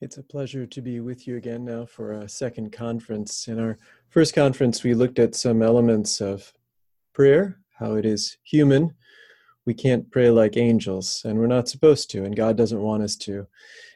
[0.00, 3.48] It's a pleasure to be with you again now for a second conference.
[3.48, 3.76] In our
[4.10, 6.52] first conference, we looked at some elements of
[7.12, 8.94] prayer, how it is human.
[9.66, 13.16] We can't pray like angels, and we're not supposed to, and God doesn't want us
[13.16, 13.48] to.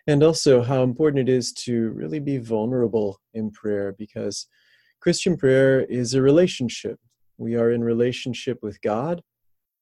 [0.09, 4.49] And also, how important it is to really be vulnerable in prayer because
[4.99, 6.99] Christian prayer is a relationship.
[7.39, 9.23] We are in relationship with God,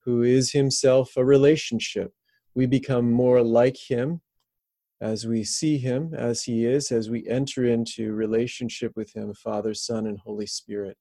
[0.04, 2.12] who is Himself a relationship.
[2.54, 4.20] We become more like Him
[5.00, 9.72] as we see him as he is, as we enter into relationship with him, Father,
[9.72, 10.96] Son, and Holy Spirit.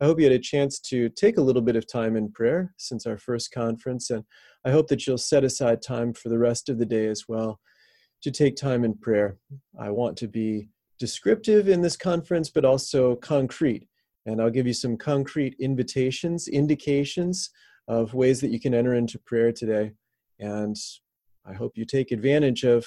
[0.00, 2.72] I hope you had a chance to take a little bit of time in prayer
[2.78, 4.24] since our first conference, and
[4.64, 7.60] I hope that you'll set aside time for the rest of the day as well
[8.22, 9.36] to take time in prayer.
[9.78, 13.88] I want to be descriptive in this conference, but also concrete.
[14.26, 17.50] And I'll give you some concrete invitations, indications
[17.88, 19.92] of ways that you can enter into prayer today.
[20.38, 20.76] And
[21.46, 22.86] I hope you take advantage of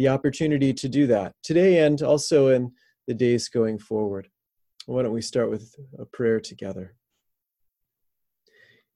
[0.00, 2.72] the opportunity to do that today and also in
[3.06, 4.30] the days going forward.
[4.86, 6.94] Why don't we start with a prayer together?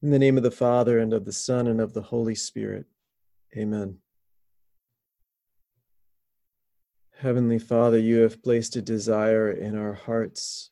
[0.01, 2.87] In the name of the Father, and of the Son, and of the Holy Spirit.
[3.55, 3.98] Amen.
[7.19, 10.71] Heavenly Father, you have placed a desire in our hearts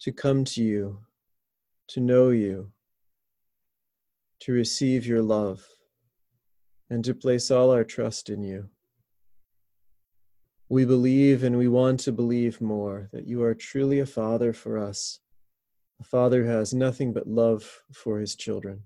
[0.00, 0.98] to come to you,
[1.88, 2.70] to know you,
[4.40, 5.66] to receive your love,
[6.90, 8.68] and to place all our trust in you.
[10.70, 14.76] We believe and we want to believe more that you are truly a father for
[14.76, 15.20] us.
[15.98, 18.82] A father who has nothing but love for his children.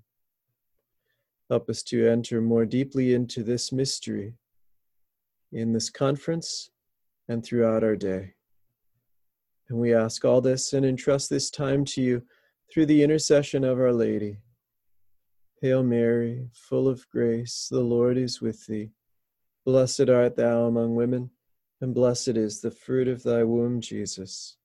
[1.49, 4.35] Help us to enter more deeply into this mystery
[5.51, 6.71] in this conference
[7.27, 8.33] and throughout our day.
[9.69, 12.23] And we ask all this and entrust this time to you
[12.71, 14.37] through the intercession of Our Lady.
[15.61, 18.91] Hail Mary, full of grace, the Lord is with thee.
[19.65, 21.29] Blessed art thou among women
[21.81, 24.57] and blessed is the fruit of thy womb, Jesus.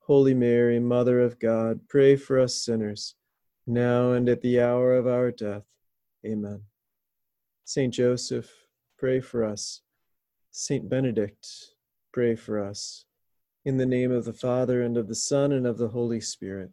[0.00, 3.16] Holy Mary, Mother of God, pray for us sinners,
[3.66, 5.64] now and at the hour of our death.
[6.24, 6.62] Amen.
[7.64, 8.50] Saint Joseph,
[8.96, 9.82] pray for us.
[10.52, 11.48] Saint Benedict,
[12.12, 13.04] pray for us.
[13.64, 16.70] In the name of the Father, and of the Son, and of the Holy Spirit.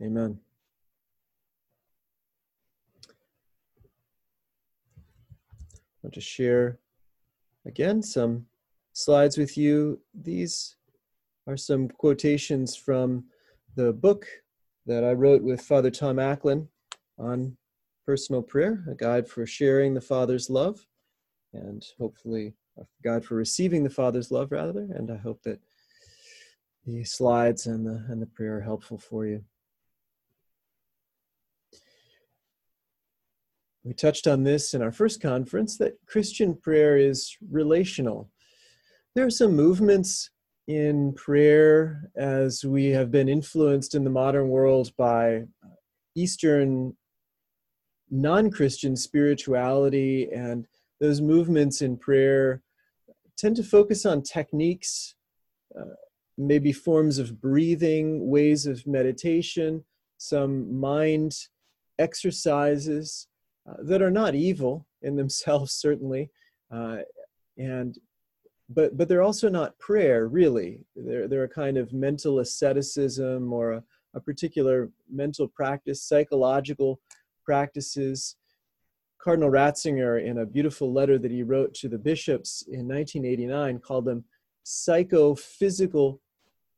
[0.00, 0.38] Amen.
[5.98, 6.78] I want to share
[7.66, 8.46] again some
[8.98, 10.00] slides with you.
[10.12, 10.74] These
[11.46, 13.26] are some quotations from
[13.76, 14.26] the book
[14.86, 16.66] that I wrote with Father Tom Acklin
[17.16, 17.56] on
[18.04, 20.84] personal prayer, a guide for sharing the Father's love,
[21.52, 24.88] and hopefully a guide for receiving the Father's love, rather.
[24.92, 25.60] And I hope that
[26.84, 29.44] the slides and the and the prayer are helpful for you.
[33.84, 38.28] We touched on this in our first conference that Christian prayer is relational
[39.18, 40.30] there are some movements
[40.68, 45.42] in prayer as we have been influenced in the modern world by
[46.14, 46.96] Eastern
[48.12, 50.68] non Christian spirituality, and
[51.00, 52.62] those movements in prayer
[53.36, 55.16] tend to focus on techniques,
[55.76, 55.96] uh,
[56.36, 59.84] maybe forms of breathing, ways of meditation,
[60.18, 61.34] some mind
[61.98, 63.26] exercises
[63.68, 66.30] uh, that are not evil in themselves, certainly.
[66.70, 66.98] Uh,
[67.56, 67.98] and
[68.68, 70.80] but but they're also not prayer really.
[70.94, 73.82] They're, they're a kind of mental asceticism or a,
[74.14, 77.00] a particular mental practice psychological
[77.44, 78.36] practices.
[79.18, 84.04] Cardinal ratzinger in a beautiful letter that he wrote to the bishops in 1989 called
[84.04, 84.24] them
[84.62, 86.20] psychophysical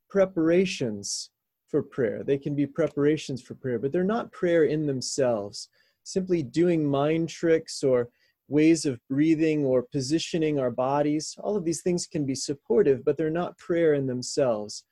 [0.09, 1.31] preparations
[1.69, 2.25] for prayer.
[2.25, 5.69] They can be preparations for prayer but they're not prayer in themselves.
[6.03, 8.09] Simply doing mind tricks or
[8.51, 11.37] ways of breathing or positioning our bodies.
[11.39, 14.85] All of these things can be supportive, but they're not prayer in themselves.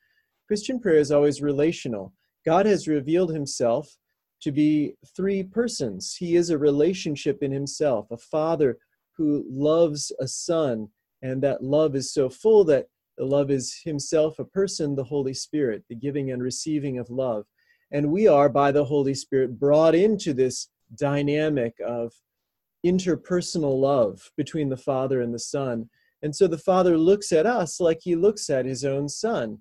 [0.46, 2.14] Christian prayer is always relational.
[2.46, 3.98] God has revealed himself
[4.42, 6.14] to be three persons.
[6.14, 8.78] He is a relationship in himself, a father
[9.16, 10.88] who loves a son,
[11.22, 12.86] and that love is so full that
[13.18, 17.44] the love is himself a person, the Holy Spirit, the giving and receiving of love.
[17.90, 22.12] And we are, by the Holy Spirit, brought into this dynamic of
[22.86, 25.88] interpersonal love between the Father and the Son.
[26.22, 29.58] And so the Father looks at us like he looks at his own Son.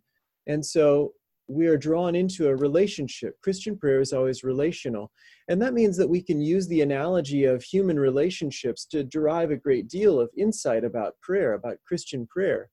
[0.47, 1.13] And so
[1.47, 3.39] we are drawn into a relationship.
[3.41, 5.11] Christian prayer is always relational.
[5.47, 9.55] And that means that we can use the analogy of human relationships to derive a
[9.55, 12.69] great deal of insight about prayer, about Christian prayer.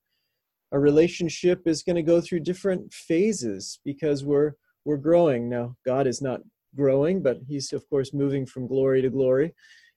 [0.73, 4.53] A relationship is going to go through different phases because we're
[4.85, 5.49] we're growing.
[5.49, 6.41] Now, God is not
[6.77, 9.55] growing, but he's of course moving from glory to glory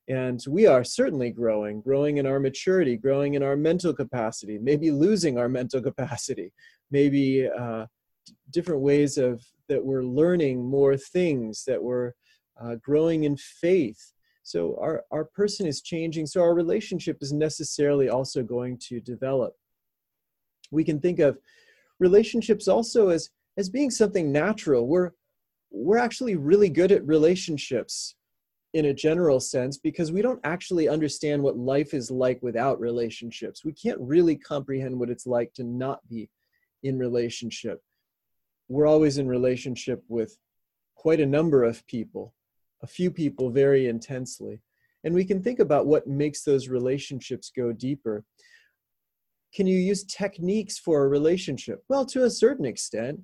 [0.07, 4.89] And we are certainly growing, growing in our maturity, growing in our mental capacity, maybe
[4.89, 6.53] losing our mental capacity,
[6.91, 7.85] maybe uh,
[8.51, 12.13] different ways of that we're learning more things, that we're
[12.61, 14.13] uh, growing in faith.
[14.43, 19.55] So our, our person is changing, so our relationship is necessarily also going to develop.
[20.71, 21.37] We can think of
[21.99, 24.87] relationships also as, as being something natural.
[24.87, 25.11] We're,
[25.69, 28.15] we're actually really good at relationships
[28.77, 33.65] in a general sense because we don't actually understand what life is like without relationships.
[33.65, 36.29] We can't really comprehend what it's like to not be
[36.83, 37.81] in relationship.
[38.69, 40.37] We're always in relationship with
[40.95, 42.35] quite a number of people,
[42.83, 44.61] a few people very intensely.
[45.03, 48.25] And we can think about what makes those relationships go deeper.
[49.55, 51.83] Can you use techniques for a relationship?
[51.89, 53.21] Well, to a certain extent.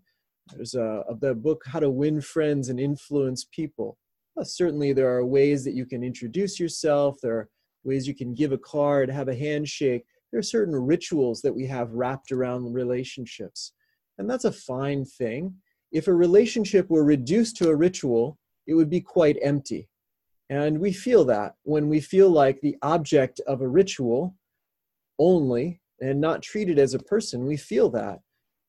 [0.54, 3.98] There's a, the book How to Win Friends and Influence People
[4.36, 7.18] well, certainly there are ways that you can introduce yourself.
[7.22, 7.50] There are
[7.84, 10.06] ways you can give a card have a handshake.
[10.32, 13.74] There are certain rituals that we have wrapped around relationships
[14.18, 15.56] and that's a fine thing.
[15.92, 19.90] If a relationship were reduced to a ritual it would be quite empty.
[20.50, 24.36] And we feel that when we feel like the object of a ritual
[25.20, 28.20] only and not treated as a person we feel that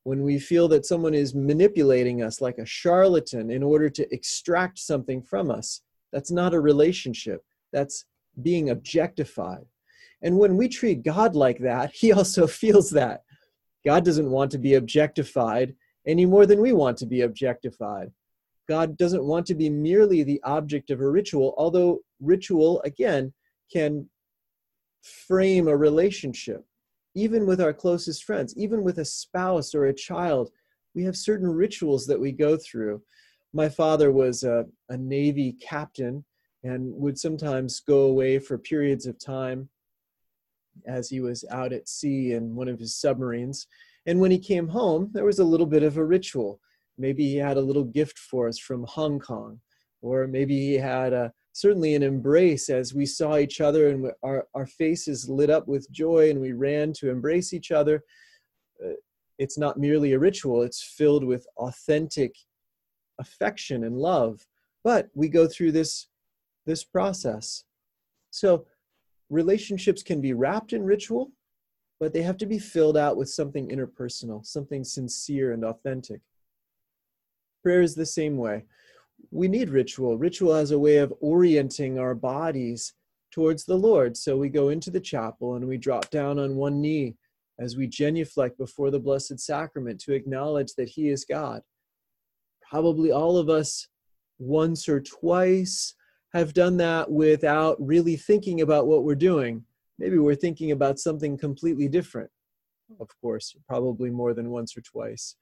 [0.05, 4.77] when we feel that someone is manipulating us like a charlatan in order to extract
[4.77, 5.81] something from us,
[6.13, 7.43] that's not a relationship.
[7.73, 8.05] That's
[8.43, 9.65] being objectified.
[10.21, 13.23] And when we treat God like that, He also feels that.
[13.83, 15.75] God doesn't want to be objectified
[16.05, 18.11] any more than we want to be objectified.
[18.69, 23.33] God doesn't want to be merely the object of a ritual, although ritual, again,
[23.73, 24.07] can
[25.01, 26.63] frame a relationship
[27.15, 30.51] even with our closest friends, even with a spouse or a child,
[30.93, 33.01] we have certain rituals that we go through.
[33.53, 36.25] My father was a, a Navy captain
[36.63, 39.69] and would sometimes go away for periods of time
[40.87, 43.67] as he was out at sea in one of his submarines.
[44.05, 46.59] And when he came home, there was a little bit of a ritual.
[46.97, 49.59] Maybe he had a little gift for us from Hong Kong,
[50.01, 54.45] or maybe he had a, certainly an embrace as we saw each other and our,
[54.53, 58.03] our faces lit up with joy and we ran to embrace each other.
[58.85, 58.89] Uh,
[59.37, 62.35] it's not merely a ritual, it's filled with authentic
[63.19, 64.45] affection and love.
[64.83, 66.07] But we go through this,
[66.65, 67.63] this process.
[68.31, 68.65] So
[69.29, 71.31] relationships can be wrapped in ritual,
[72.01, 76.19] but they have to be filled out with something interpersonal, something sincere and authentic.
[77.63, 78.65] Prayer is the same way
[79.31, 80.17] we need ritual.
[80.17, 82.93] Ritual as a way of orienting our bodies
[83.31, 84.15] towards the Lord.
[84.15, 87.15] So we go into the chapel and we drop down on one knee
[87.59, 91.61] as we genuflect before the Blessed Sacrament to acknowledge that He is God.
[92.69, 93.87] Probably all of us,
[94.39, 95.95] once or twice,
[96.33, 99.63] have done that without really thinking about what we're doing.
[99.97, 102.29] Maybe we're thinking about something completely different.
[102.99, 105.35] Of course, probably more than once or twice.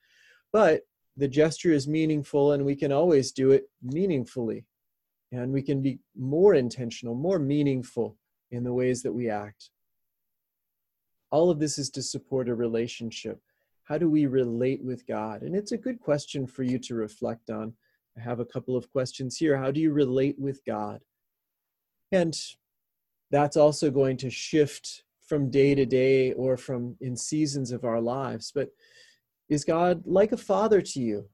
[0.51, 0.81] But
[1.17, 4.65] the gesture is meaningful and we can always do it meaningfully.
[5.31, 8.17] And we can be more intentional more meaningful
[8.51, 9.69] in the ways that we act.
[11.31, 13.39] All of this is to support a relationship.
[13.85, 15.41] How do we relate with god?
[15.41, 17.73] And it's a good question for you to reflect on.
[18.15, 19.57] I have a couple of questions here.
[19.57, 21.01] How do you relate with god?
[22.11, 22.37] And
[23.31, 27.99] that's also going to shift from day to day or from in seasons of our
[27.99, 28.69] lives but
[29.49, 31.29] is God like a father to you?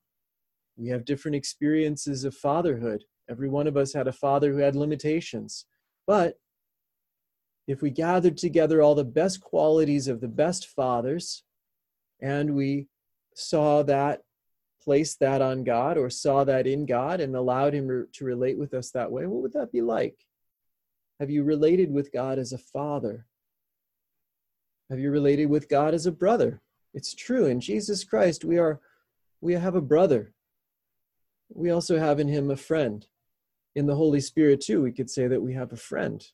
[0.78, 3.04] We have different experiences of fatherhood.
[3.30, 5.66] Every one of us had a father who had limitations.
[6.08, 6.40] But
[7.68, 11.44] if we gathered together all the best qualities of the best fathers
[12.22, 12.88] and we
[13.36, 14.24] saw that,
[14.82, 18.74] placed that on God or saw that in God and allowed Him to relate with
[18.74, 20.16] us that way, what would that be like?
[21.20, 23.26] Have you related with God as a father?
[24.90, 26.62] Have you related with God as a brother?
[26.94, 27.46] It's true.
[27.46, 28.80] In Jesus Christ, we are
[29.42, 30.34] we have a brother.
[31.54, 33.06] We also have in him a friend.
[33.76, 36.26] In the Holy Spirit, too, we could say that we have a friend.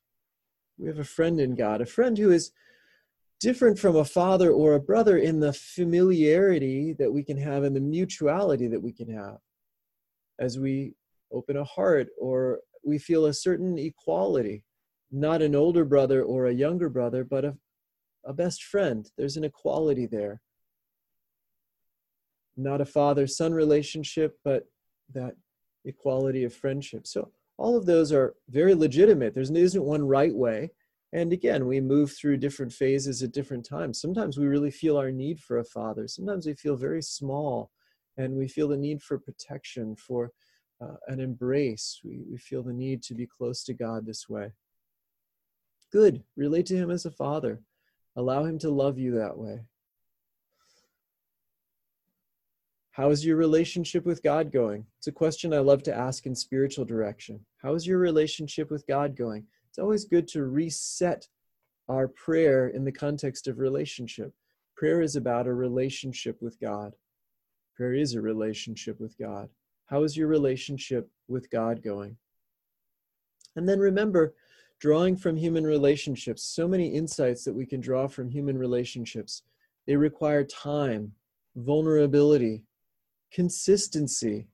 [0.77, 2.51] We have a friend in God, a friend who is
[3.39, 7.75] different from a father or a brother in the familiarity that we can have and
[7.75, 9.37] the mutuality that we can have
[10.39, 10.93] as we
[11.31, 14.63] open a heart or we feel a certain equality
[15.11, 17.55] not an older brother or a younger brother but a,
[18.25, 20.41] a best friend there's an equality there
[22.57, 24.67] not a father son relationship, but
[25.13, 25.35] that
[25.85, 27.07] equality of friendship.
[27.07, 29.33] So all of those are very legitimate.
[29.33, 30.71] There isn't one right way.
[31.13, 34.01] And again, we move through different phases at different times.
[34.01, 36.07] Sometimes we really feel our need for a father.
[36.07, 37.71] Sometimes we feel very small
[38.17, 40.31] and we feel the need for protection, for
[40.81, 42.01] uh, an embrace.
[42.03, 44.51] We, we feel the need to be close to God this way.
[45.91, 46.23] Good.
[46.35, 47.61] Relate to him as a father.
[48.17, 49.61] Allow him to love you that way.
[52.95, 54.85] How is your relationship with God going?
[54.99, 57.41] It's a question I love to ask in spiritual direction.
[57.61, 59.45] How is your relationship with God going?
[59.67, 61.27] It's always good to reset
[61.89, 64.31] our prayer in the context of relationship.
[64.77, 66.95] Prayer is about a relationship with God.
[67.75, 69.49] Prayer is a relationship with God.
[69.87, 72.15] How is your relationship with God going?
[73.57, 74.35] And then remember,
[74.79, 79.43] drawing from human relationships, so many insights that we can draw from human relationships.
[79.85, 81.11] They require time,
[81.57, 82.63] vulnerability,
[83.35, 84.47] consistency,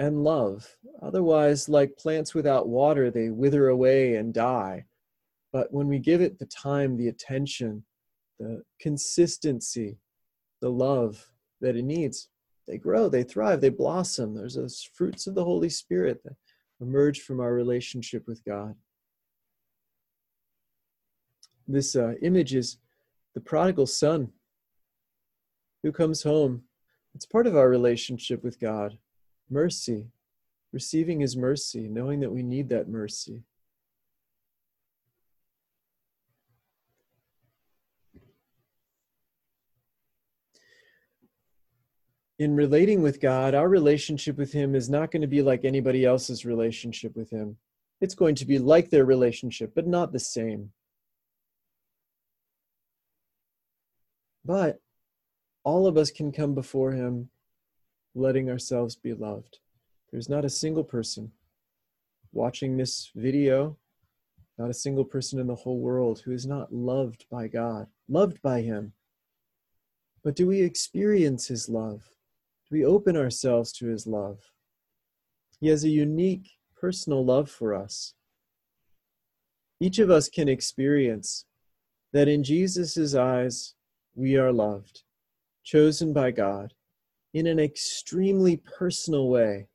[0.00, 0.76] and love.
[1.00, 4.84] Otherwise, like plants without water, they wither away and die.
[5.52, 7.84] But when we give it the time, the attention,
[8.40, 9.98] the consistency,
[10.60, 11.24] the love
[11.60, 12.28] that it needs,
[12.66, 14.34] they grow, they thrive, they blossom.
[14.34, 16.34] There's those fruits of the Holy Spirit that
[16.80, 18.74] emerge from our relationship with God.
[21.68, 22.78] This uh, image is
[23.34, 24.32] the prodigal son
[25.84, 26.63] who comes home.
[27.14, 28.98] It's part of our relationship with God.
[29.48, 30.08] Mercy,
[30.72, 33.44] receiving his mercy, knowing that we need that mercy.
[42.38, 46.04] in relating with God, our relationship with Him is not going to be like anybody
[46.04, 47.56] else's relationship with Him.
[48.00, 50.72] It's going to be like their relationship, but not the same.
[54.44, 54.80] But
[55.64, 57.30] all of us can come before Him
[58.14, 59.58] letting ourselves be loved.
[60.12, 61.32] There's not a single person
[62.32, 63.76] watching this video,
[64.58, 68.40] not a single person in the whole world who is not loved by God, loved
[68.40, 68.92] by Him.
[70.22, 72.14] But do we experience His love?
[72.70, 74.38] Do we open ourselves to his love?
[75.60, 78.14] He has a unique personal love for us.
[79.80, 81.44] Each of us can experience
[82.12, 83.74] that in Jesus' eyes,
[84.14, 85.02] we are loved,
[85.64, 86.74] chosen by God
[87.32, 89.66] in an extremely personal way.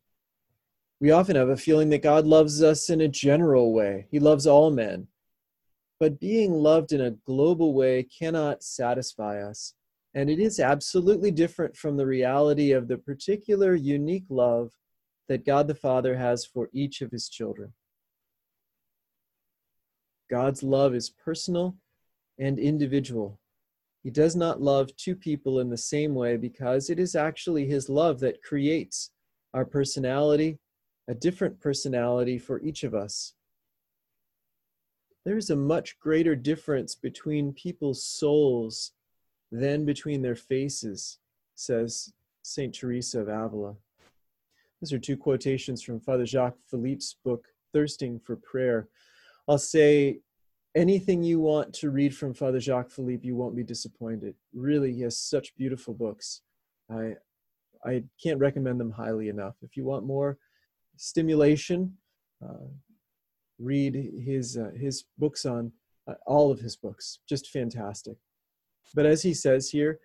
[1.02, 4.48] We often have a feeling that God loves us in a general way, He loves
[4.48, 5.08] all men.
[6.00, 9.74] But being loved in a global way cannot satisfy us.
[10.14, 14.72] And it is absolutely different from the reality of the particular unique love
[15.28, 17.74] that God the Father has for each of his children.
[20.30, 21.76] God's love is personal
[22.38, 23.39] and individual.
[24.04, 27.90] He does not love two people in the same way because it is actually his
[27.90, 29.12] love that creates
[29.54, 30.60] our personality,
[31.08, 33.34] a different personality for each of us.
[35.26, 38.94] There's a much greater difference between people's souls
[39.52, 41.18] than between their faces,
[41.56, 42.74] says St.
[42.74, 43.76] Teresa of Avila.
[44.80, 48.88] These are two quotations from Father Jacques Philippe's book, Thirsting for Prayer.
[49.48, 50.20] I'll say
[50.76, 54.36] anything you want to read from Father Jacques Philippe, you won't be disappointed.
[54.54, 56.42] Really, he has such beautiful books.
[56.92, 57.16] I,
[57.86, 59.56] I can't recommend them highly enough.
[59.62, 60.38] If you want more
[60.98, 61.98] stimulation,
[62.44, 62.68] uh,
[63.58, 65.72] read his, uh, his books on
[66.08, 67.20] uh, all of his books.
[67.28, 68.18] Just fantastic.
[68.96, 70.00] But as he says here,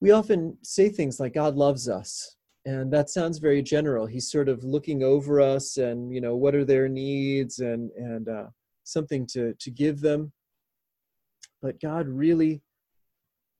[0.00, 2.36] we often say things like God loves us.
[2.64, 4.06] And that sounds very general.
[4.06, 8.28] He's sort of looking over us and, you know, what are their needs and, and
[8.28, 8.46] uh,
[8.84, 10.32] something to, to give them.
[11.60, 12.62] But God really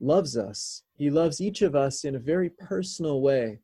[0.01, 0.83] loves us.
[0.97, 3.61] He loves each of us in a very personal way.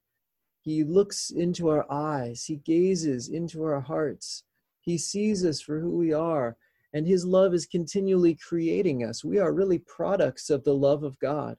[0.60, 4.44] He looks into our eyes, He gazes into our hearts,
[4.80, 6.56] He sees us for who we are,
[6.92, 9.24] and his love is continually creating us.
[9.24, 11.56] We are really products of the love of God.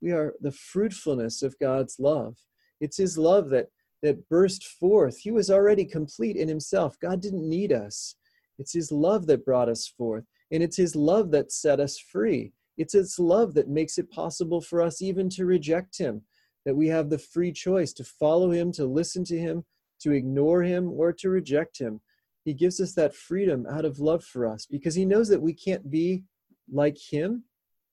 [0.00, 2.36] We are the fruitfulness of God's love.
[2.80, 3.68] It's his love that
[4.00, 5.18] that burst forth.
[5.18, 6.96] He was already complete in himself.
[7.00, 8.14] God didn't need us.
[8.58, 12.52] It's his love that brought us forth, and it's his love that set us free.
[12.76, 16.22] It's his love that makes it possible for us even to reject him,
[16.64, 19.64] that we have the free choice to follow him, to listen to him,
[20.00, 22.00] to ignore him, or to reject him.
[22.44, 25.52] He gives us that freedom out of love for us because he knows that we
[25.52, 26.24] can't be
[26.72, 27.44] like him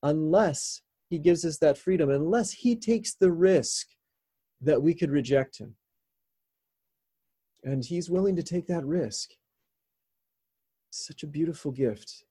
[0.04, 3.88] unless he gives us that freedom, unless he takes the risk
[4.62, 5.76] that we could reject him.
[7.64, 9.32] And he's willing to take that risk.
[10.98, 12.24] Such a beautiful gift.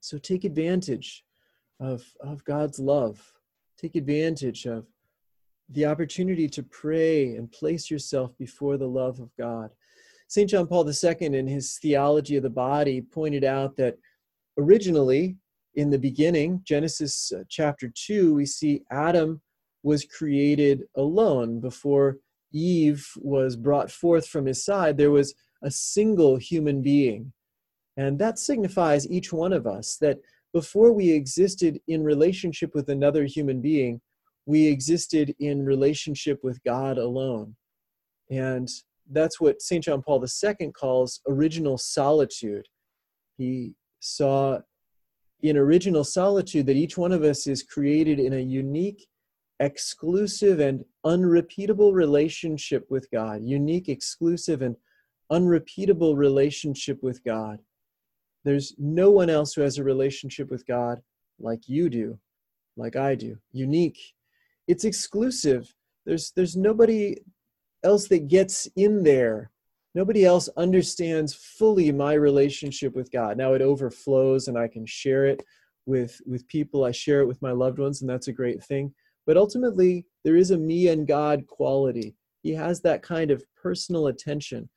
[0.00, 1.24] So take advantage
[1.78, 3.32] of, of God's love.
[3.78, 4.86] Take advantage of
[5.68, 9.70] the opportunity to pray and place yourself before the love of God.
[10.26, 10.50] St.
[10.50, 13.96] John Paul II, in his Theology of the Body, pointed out that
[14.58, 15.36] originally,
[15.76, 19.40] in the beginning, Genesis uh, chapter 2, we see Adam
[19.84, 21.60] was created alone.
[21.60, 22.18] Before
[22.52, 27.32] Eve was brought forth from his side, there was a single human being.
[27.96, 30.18] And that signifies each one of us that
[30.52, 34.00] before we existed in relationship with another human being,
[34.46, 37.56] we existed in relationship with God alone.
[38.30, 38.68] And
[39.10, 39.84] that's what St.
[39.84, 42.66] John Paul II calls original solitude.
[43.36, 44.60] He saw
[45.42, 49.06] in original solitude that each one of us is created in a unique,
[49.60, 53.42] exclusive, and unrepeatable relationship with God.
[53.44, 54.76] Unique, exclusive, and
[55.32, 57.58] unrepeatable relationship with God.
[58.44, 61.00] There's no one else who has a relationship with God
[61.40, 62.18] like you do,
[62.76, 63.38] like I do.
[63.50, 63.98] Unique.
[64.68, 65.74] It's exclusive.
[66.04, 67.16] There's there's nobody
[67.82, 69.50] else that gets in there.
[69.94, 73.36] Nobody else understands fully my relationship with God.
[73.36, 75.42] Now it overflows and I can share it
[75.86, 76.84] with with people.
[76.84, 78.94] I share it with my loved ones and that's a great thing.
[79.26, 82.14] But ultimately there is a me and God quality.
[82.42, 84.68] He has that kind of personal attention.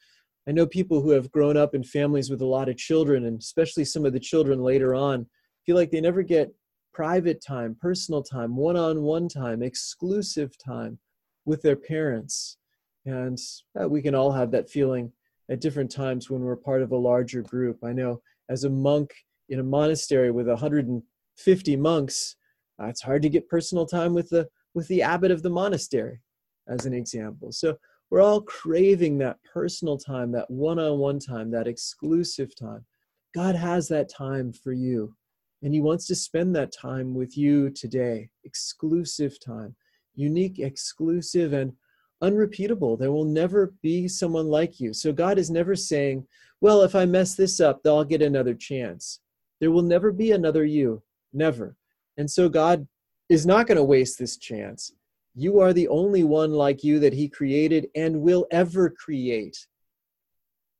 [0.47, 3.39] I know people who have grown up in families with a lot of children, and
[3.39, 5.25] especially some of the children later on,
[5.65, 6.53] feel like they never get
[6.93, 10.99] private time, personal time, one on one time, exclusive time
[11.45, 12.57] with their parents.
[13.05, 13.37] And
[13.79, 15.11] uh, we can all have that feeling
[15.49, 17.79] at different times when we're part of a larger group.
[17.83, 19.11] I know as a monk
[19.49, 22.35] in a monastery with 150 monks,
[22.81, 26.19] uh, it's hard to get personal time with the with the abbot of the monastery,
[26.67, 27.51] as an example.
[27.53, 27.77] So
[28.09, 32.85] we're all craving that personal time, that one on one time, that exclusive time.
[33.33, 35.15] God has that time for you.
[35.63, 38.29] And He wants to spend that time with you today.
[38.43, 39.75] Exclusive time,
[40.13, 41.73] unique, exclusive, and
[42.21, 42.97] unrepeatable.
[42.97, 44.93] There will never be someone like you.
[44.93, 46.25] So God is never saying,
[46.61, 49.19] well, if I mess this up, then I'll get another chance.
[49.59, 51.01] There will never be another you.
[51.33, 51.75] Never.
[52.17, 52.87] And so God
[53.29, 54.93] is not going to waste this chance.
[55.35, 59.67] You are the only one like you that He created and will ever create.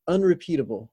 [0.08, 0.92] Unrepeatable.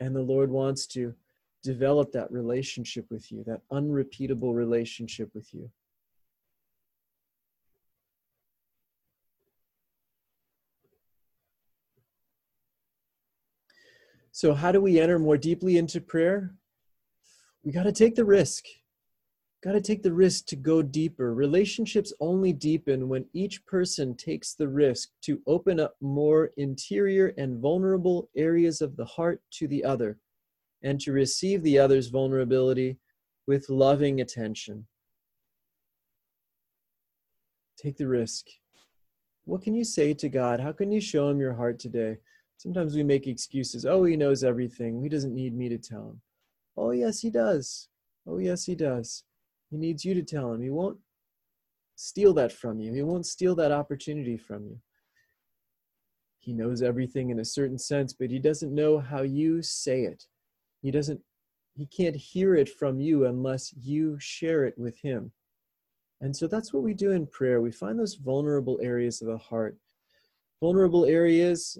[0.00, 1.14] And the Lord wants to
[1.62, 5.70] develop that relationship with you, that unrepeatable relationship with you.
[14.32, 16.54] So, how do we enter more deeply into prayer?
[17.62, 18.64] We got to take the risk
[19.64, 21.32] got to take the risk to go deeper.
[21.32, 27.62] Relationships only deepen when each person takes the risk to open up more interior and
[27.62, 30.18] vulnerable areas of the heart to the other
[30.82, 32.98] and to receive the other's vulnerability
[33.46, 34.86] with loving attention.
[37.78, 38.46] Take the risk.
[39.46, 40.60] What can you say to God?
[40.60, 42.18] How can you show him your heart today?
[42.58, 43.86] Sometimes we make excuses.
[43.86, 45.02] Oh, he knows everything.
[45.02, 46.20] He doesn't need me to tell him.
[46.76, 47.88] Oh, yes, he does.
[48.26, 49.24] Oh, yes, he does.
[49.74, 50.62] He needs you to tell him.
[50.62, 50.98] He won't
[51.96, 54.78] steal that from you, he won't steal that opportunity from you.
[56.38, 60.26] He knows everything in a certain sense, but he doesn't know how you say it.
[60.80, 61.20] He doesn't
[61.74, 65.32] he can't hear it from you unless you share it with him.
[66.20, 67.60] And so that's what we do in prayer.
[67.60, 69.76] We find those vulnerable areas of the heart.
[70.60, 71.78] Vulnerable areas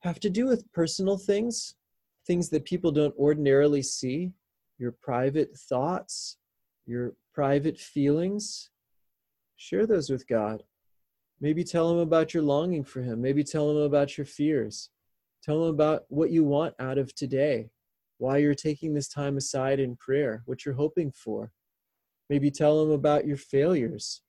[0.00, 1.76] have to do with personal things,
[2.26, 4.32] things that people don't ordinarily see,
[4.78, 6.38] your private thoughts,
[6.86, 8.70] your private feelings,
[9.56, 10.62] share those with God.
[11.40, 13.20] Maybe tell him about your longing for him.
[13.20, 14.90] Maybe tell him about your fears.
[15.42, 17.70] Tell him about what you want out of today,
[18.18, 21.52] why you're taking this time aside in prayer, what you're hoping for.
[22.30, 24.22] Maybe tell him about your failures.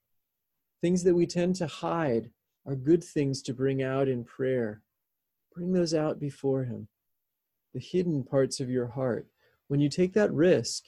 [0.82, 2.32] Things that we tend to hide
[2.66, 4.82] are good things to bring out in prayer.
[5.54, 6.90] Bring those out before him.
[7.74, 9.28] The hidden parts of your heart.
[9.68, 10.84] When you take that risk,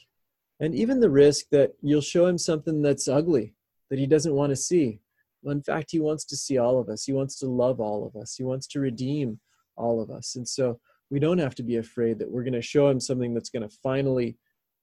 [0.60, 3.54] and even the risk that you'll show him something that's ugly
[3.89, 5.00] that he doesn't want to see.
[5.41, 7.04] Well, in fact he wants to see all of us.
[7.04, 8.36] He wants to love all of us.
[8.36, 9.39] He wants to redeem
[9.76, 10.36] all of us.
[10.36, 13.34] And so we don't have to be afraid that we're going to show him something
[13.34, 14.38] that's going to finally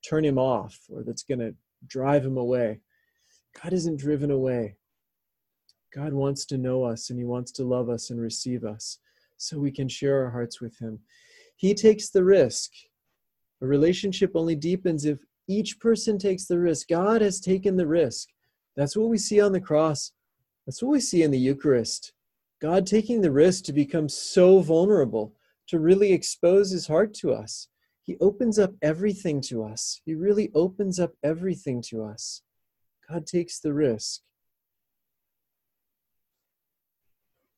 [0.08, 1.54] turn him off or that's going to
[1.86, 2.80] drive him away.
[3.62, 4.76] God isn't driven away.
[5.94, 8.98] God wants to know us and he wants to love us and receive us
[9.36, 11.00] so we can share our hearts with him.
[11.56, 12.70] He takes the risk.
[13.60, 16.88] A relationship only deepens if each person takes the risk.
[16.88, 18.28] God has taken the risk.
[18.76, 20.12] That's what we see on the cross.
[20.66, 22.12] That's what we see in the Eucharist.
[22.60, 25.34] God taking the risk to become so vulnerable,
[25.68, 27.68] to really expose his heart to us.
[28.02, 30.00] He opens up everything to us.
[30.04, 32.42] He really opens up everything to us.
[33.08, 34.20] God takes the risk.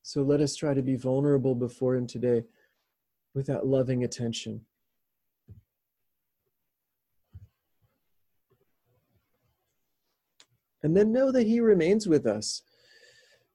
[0.03, 2.44] So let us try to be vulnerable before Him today
[3.35, 4.61] with that loving attention.
[10.87, 12.62] And then know that He remains with us.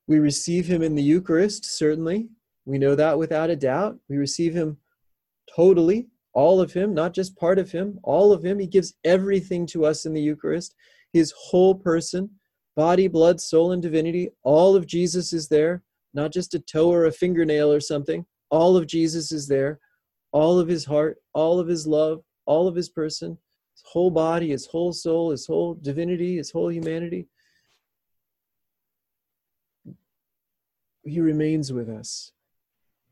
[0.05, 2.29] We receive Him in the Eucharist, certainly.
[2.65, 3.97] We know that without a doubt.
[4.07, 4.77] We receive Him
[5.55, 8.59] totally all of him, not just part of him, all of him.
[8.59, 10.75] He gives everything to us in the Eucharist,
[11.13, 12.29] his whole person,
[12.75, 14.29] body, blood, soul, and divinity.
[14.43, 18.25] All of Jesus is there, not just a toe or a fingernail or something.
[18.49, 19.79] All of Jesus is there,
[20.31, 23.37] all of his heart, all of his love, all of his person,
[23.81, 27.27] his whole body, his whole soul, his whole divinity, his whole humanity.
[31.03, 32.31] He remains with us.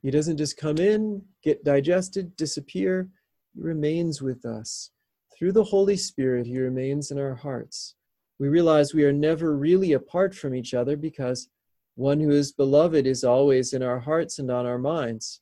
[0.02, 3.10] He doesn't just come in, get digested, disappear.
[3.56, 4.92] He remains with us.
[5.38, 7.96] Through the Holy Spirit, He remains in our hearts.
[8.38, 11.50] We realize we are never really apart from each other because
[11.96, 15.42] one who is beloved is always in our hearts and on our minds,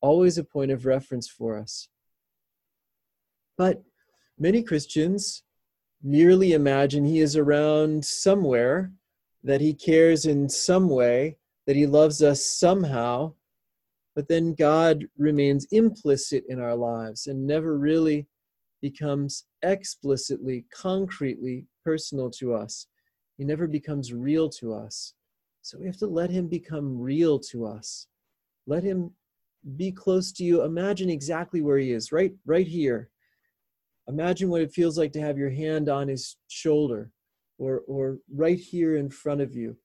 [0.00, 1.88] always a point of reference for us.
[3.56, 3.82] But
[4.42, 5.42] many Christians
[6.02, 8.92] merely imagine He is around somewhere,
[9.44, 13.32] that He cares in some way, that He loves us somehow
[14.14, 18.26] but then God remains implicit in our lives and never really
[18.80, 22.86] becomes explicitly, concretely personal to us.
[23.38, 25.14] He never becomes real to us.
[25.62, 28.08] So we have to let him become real to us.
[28.66, 29.12] Let him
[29.76, 30.62] be close to you.
[30.62, 33.08] Imagine exactly where he is, right right here.
[34.08, 37.10] Imagine what it feels like to have your hand on his shoulder
[37.58, 39.76] or or right here in front of you.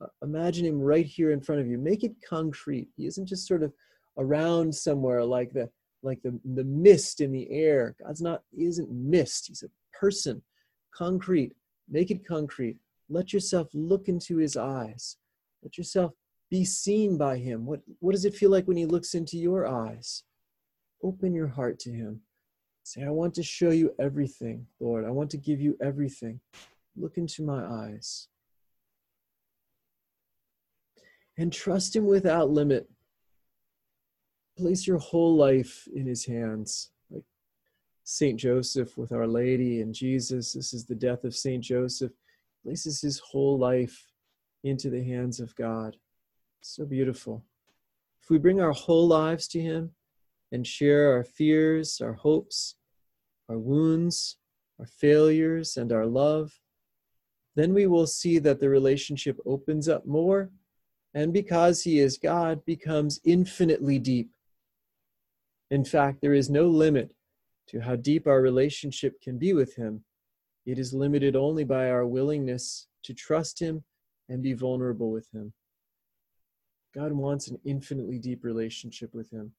[0.00, 1.78] Uh, imagine him right here in front of you.
[1.78, 2.88] Make it concrete.
[2.96, 3.72] He isn't just sort of
[4.18, 5.68] around somewhere like the
[6.02, 7.94] like the, the mist in the air.
[8.02, 9.48] God's not he isn't mist.
[9.48, 10.42] He's a person.
[10.94, 11.52] Concrete.
[11.90, 12.78] Make it concrete.
[13.10, 15.18] Let yourself look into his eyes.
[15.62, 16.12] Let yourself
[16.50, 17.66] be seen by him.
[17.66, 20.22] What what does it feel like when he looks into your eyes?
[21.02, 22.22] Open your heart to him
[22.86, 26.40] say i want to show you everything lord i want to give you everything
[26.96, 28.28] look into my eyes
[31.38, 32.88] and trust Him without limit.
[34.56, 36.90] Place your whole life in His hands.
[37.10, 37.24] Like
[38.04, 42.12] Saint Joseph with Our Lady and Jesus, this is the death of Saint Joseph,
[42.62, 44.06] places his whole life
[44.64, 45.96] into the hands of God.
[46.62, 47.44] So beautiful.
[48.22, 49.92] If we bring our whole lives to Him
[50.52, 52.76] and share our fears, our hopes,
[53.48, 54.36] our wounds,
[54.78, 56.52] our failures, and our love,
[57.54, 60.50] then we will see that the relationship opens up more
[61.16, 64.28] and because he is God, becomes infinitely deep.
[65.70, 67.10] In fact, there is no limit
[67.68, 70.04] to how deep our relationship can be with him.
[70.66, 73.82] It is limited only by our willingness to trust him
[74.28, 75.54] and be vulnerable with him.
[76.94, 79.52] God wants an infinitely deep relationship with him.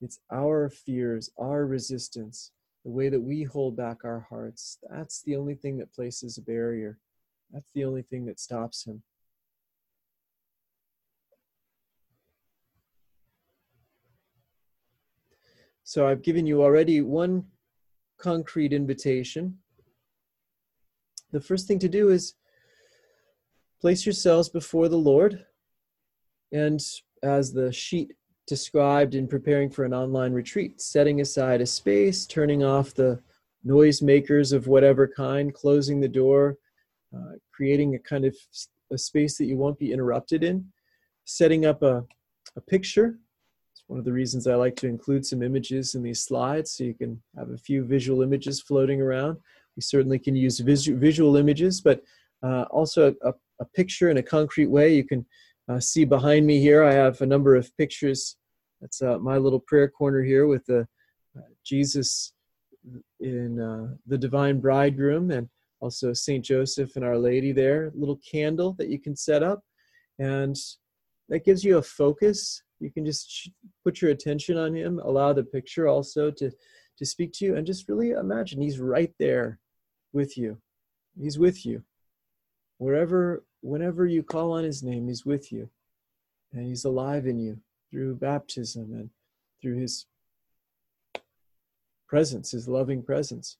[0.00, 2.50] It's our fears, our resistance,
[2.84, 4.78] the way that we hold back our hearts.
[4.90, 6.98] That's the only thing that places a barrier.
[7.52, 9.02] That's the only thing that stops him.
[15.84, 17.44] So I've given you already one
[18.18, 19.58] concrete invitation.
[21.30, 22.34] The first thing to do is
[23.80, 25.44] place yourselves before the Lord.
[26.52, 26.80] And
[27.22, 28.12] as the sheet
[28.46, 33.20] described in preparing for an online retreat, setting aside a space, turning off the
[33.66, 36.56] noisemakers of whatever kind, closing the door,
[37.16, 38.36] uh, creating a kind of
[38.92, 40.66] a space that you won't be interrupted in,
[41.24, 42.04] setting up a,
[42.56, 43.18] a picture
[43.72, 46.84] It's one of the reasons I like to include some images in these slides so
[46.84, 49.38] you can have a few visual images floating around.
[49.76, 52.02] We certainly can use visu visual images, but
[52.42, 54.94] uh, also a, a, picture in a concrete way.
[54.94, 55.24] You can
[55.68, 58.36] uh, see behind me here, I have a number of pictures.
[58.80, 60.86] That's uh, my little prayer corner here with the
[61.36, 62.32] uh, Jesus
[63.20, 65.48] in uh, the Divine Bridegroom and
[65.80, 66.44] also St.
[66.44, 67.90] Joseph and Our Lady there.
[67.94, 69.62] Little candle that you can set up.
[70.18, 70.56] And
[71.28, 73.50] that gives you a focus you can just
[73.82, 76.50] put your attention on him allow the picture also to
[76.98, 79.58] to speak to you and just really imagine he's right there
[80.12, 80.58] with you
[81.18, 81.82] he's with you
[82.78, 85.68] wherever whenever you call on his name he's with you
[86.52, 87.58] and he's alive in you
[87.90, 89.10] through baptism and
[89.60, 90.06] through his
[92.06, 93.56] presence his loving presence.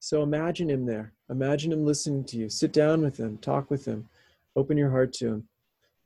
[0.00, 1.12] So imagine him there.
[1.28, 2.48] Imagine him listening to you.
[2.48, 3.38] Sit down with him.
[3.38, 4.08] Talk with him.
[4.56, 5.48] Open your heart to him.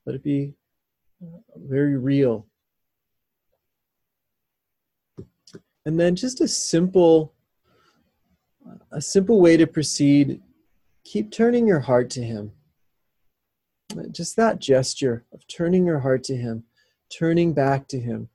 [0.06, 0.54] Let it be
[1.56, 2.46] very real.
[5.84, 7.32] And then just a simple
[8.92, 10.40] a simple way to proceed
[11.04, 12.52] keep turning your heart to him.
[14.10, 16.64] Just that gesture of turning your heart to him,
[17.10, 18.28] turning back to him.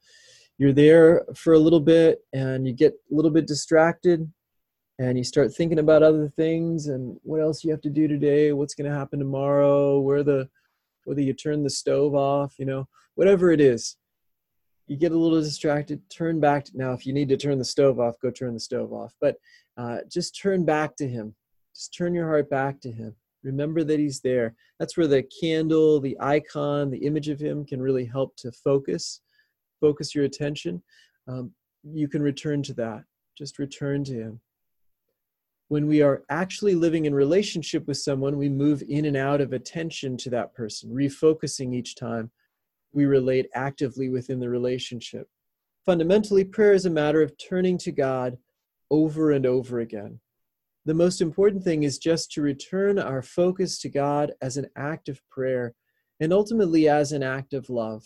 [0.57, 4.31] You're there for a little bit and you get a little bit distracted
[4.99, 8.51] and you start thinking about other things and what else you have to do today,
[8.53, 10.49] what's going to happen tomorrow, where the
[11.05, 13.95] whether you turn the stove off, you know, whatever it is.
[14.87, 16.65] you get a little distracted, turn back.
[16.65, 19.13] To, now, if you need to turn the stove off, go turn the stove off.
[19.19, 19.35] But
[19.77, 21.35] uh, just turn back to Him.
[21.77, 23.15] Just turn your heart back to Him.
[23.43, 24.55] Remember that He's there.
[24.79, 29.21] That's where the candle, the icon, the image of Him can really help to focus,
[29.79, 30.81] focus your attention.
[31.27, 31.51] Um,
[31.83, 33.03] you can return to that.
[33.37, 34.41] Just return to Him.
[35.67, 39.53] When we are actually living in relationship with someone, we move in and out of
[39.53, 42.31] attention to that person, refocusing each time
[42.91, 45.29] we relate actively within the relationship.
[45.85, 48.37] Fundamentally, prayer is a matter of turning to God
[48.89, 50.19] over and over again.
[50.87, 55.09] The most important thing is just to return our focus to God as an act
[55.09, 55.75] of prayer
[56.21, 58.05] and ultimately as an act of love.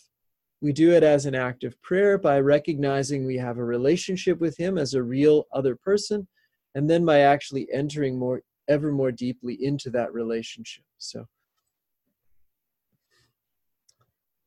[0.62, 4.58] We do it as an act of prayer by recognizing we have a relationship with
[4.58, 6.28] Him as a real other person,
[6.74, 10.84] and then by actually entering more, ever more deeply into that relationship.
[10.98, 11.28] So,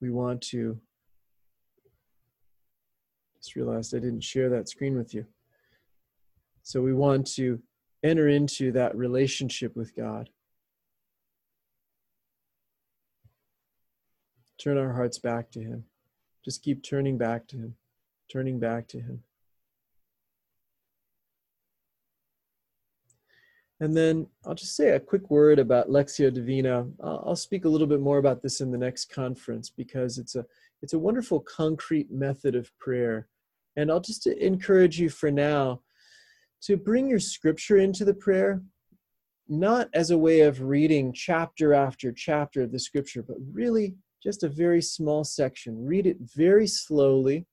[0.01, 0.77] we want to
[3.37, 5.25] just realized I didn't share that screen with you.
[6.65, 7.63] So we want to
[8.05, 10.29] enter into that relationship with God.
[14.59, 15.85] Turn our hearts back to Him.
[16.45, 17.75] Just keep turning back to Him,
[18.31, 19.23] turning back to Him.
[23.81, 26.87] And then I'll just say a quick word about Lectio Divina.
[27.03, 30.47] I'll speak a little bit more about this in the next conference because it's a
[30.83, 33.29] it's a wonderful concrete method of prayer.
[33.77, 35.81] And I'll just encourage you for now
[36.65, 38.63] to bring your scripture into the prayer,
[39.49, 44.43] not as a way of reading chapter after chapter of the scripture, but really just
[44.43, 45.85] a very small section.
[45.85, 47.47] Read it very slowly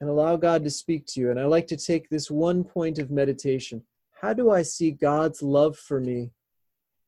[0.00, 1.30] and allow God to speak to you.
[1.30, 3.82] And I like to take this one point of meditation
[4.24, 6.30] how do I see God's love for me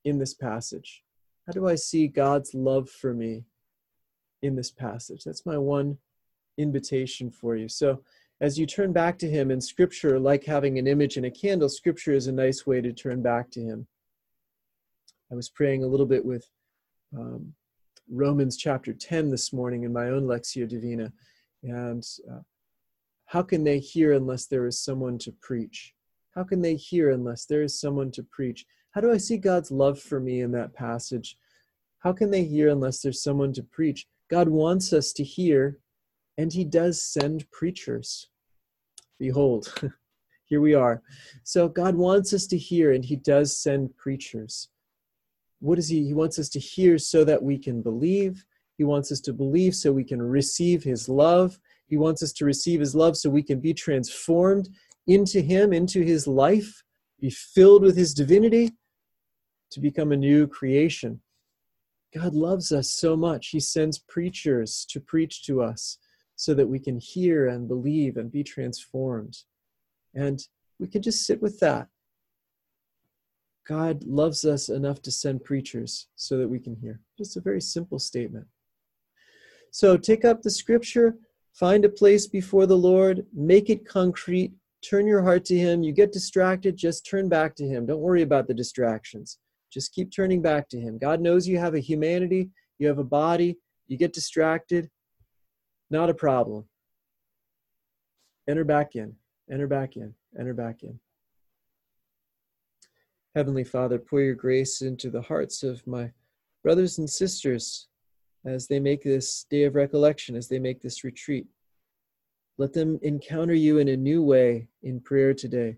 [0.05, 1.03] in this passage?
[1.47, 3.45] How do I see God's love for me
[4.43, 5.25] in this passage?
[5.25, 5.97] That's my one
[6.59, 7.71] invitation for you.
[7.71, 8.03] So,
[8.41, 11.69] as you turn back to Him in Scripture, like having an image in a candle,
[11.69, 13.87] Scripture is a nice way to turn back to Him.
[15.33, 16.49] I was praying a little bit with
[17.17, 17.55] um,
[18.11, 21.13] Romans chapter 10 this morning in my own Lectio Divina.
[21.63, 22.41] And uh,
[23.25, 25.95] how can they hear unless there is someone to preach?
[26.35, 28.67] How can they hear unless there is someone to preach?
[28.93, 31.37] How do I see God's love for me in that passage?
[32.01, 34.07] How can they hear unless there's someone to preach?
[34.31, 35.79] God wants us to hear,
[36.39, 38.29] and He does send preachers.
[39.19, 39.73] Behold,
[40.47, 41.03] here we are.
[41.43, 44.69] So God wants us to hear, and He does send preachers.
[45.61, 46.07] What is He?
[46.07, 48.45] He wants us to hear so that we can believe.
[48.79, 51.59] He wants us to believe so we can receive His love.
[51.87, 54.69] He wants us to receive His love so we can be transformed
[55.07, 56.83] into him, into his life,
[57.21, 58.73] be filled with his divinity,
[59.71, 61.21] to become a new creation.
[62.15, 63.49] God loves us so much.
[63.49, 65.99] He sends preachers to preach to us
[66.37, 69.39] so that we can hear and believe and be transformed.
[70.15, 70.41] And
[70.79, 71.89] we can just sit with that.
[73.67, 77.01] God loves us enough to send preachers so that we can hear.
[77.19, 78.47] Just a very simple statement.
[79.71, 81.17] So take up the scripture,
[81.53, 84.53] find a place before the Lord, make it concrete,
[84.89, 85.83] turn your heart to Him.
[85.83, 87.87] You get distracted, just turn back to Him.
[87.87, 89.39] Don't worry about the distractions.
[89.73, 90.99] Just keep turning back to Him.
[90.99, 94.89] God knows you have a humanity, you have a body, you get distracted.
[95.91, 96.65] Not a problem.
[98.49, 99.15] Enter back in,
[99.51, 100.99] enter back in, enter back in.
[103.35, 106.11] Heavenly Father, pour your grace into the hearts of my
[106.63, 107.89] brothers and sisters
[108.45, 111.47] as they make this day of recollection, as they make this retreat.
[112.59, 115.77] Let them encounter you in a new way in prayer today,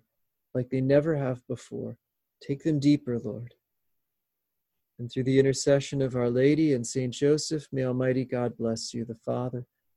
[0.54, 1.96] like they never have before.
[2.40, 3.54] Take them deeper, Lord.
[4.98, 9.04] And through the intercession of Our Lady and Saint Joseph, may Almighty God bless you,
[9.04, 9.66] the Father,